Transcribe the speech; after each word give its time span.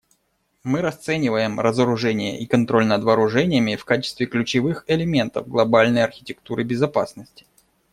Мы 0.63 0.81
расцениваем 0.81 1.59
разоружение 1.59 2.39
и 2.39 2.47
контроль 2.47 2.87
над 2.87 3.03
вооружениями 3.03 3.75
в 3.75 3.85
качестве 3.85 4.25
ключевых 4.25 4.83
элементов 4.87 5.47
глобальной 5.47 6.03
архитектуры 6.03 6.63
безопасности. 6.63 7.45